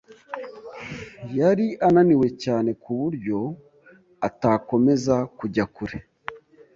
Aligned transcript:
Yari 1.37 1.67
ananiwe 1.87 2.27
cyane 2.43 2.69
ku 2.81 2.91
buryo 2.99 3.39
atakomeza 4.27 5.15
kujya 5.37 5.65
kure. 5.75 5.97